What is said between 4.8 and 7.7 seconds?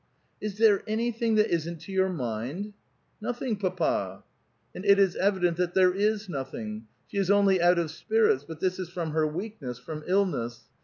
it is evident that there is nothing; she is only